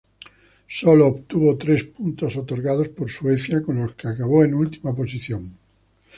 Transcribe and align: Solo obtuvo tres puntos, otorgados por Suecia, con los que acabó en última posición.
Solo 0.79 1.05
obtuvo 1.05 1.59
tres 1.59 1.83
puntos, 1.83 2.35
otorgados 2.35 2.89
por 2.89 3.11
Suecia, 3.11 3.61
con 3.61 3.77
los 3.79 3.93
que 3.93 4.07
acabó 4.07 4.43
en 4.43 4.55
última 4.55 4.95
posición. 4.95 5.59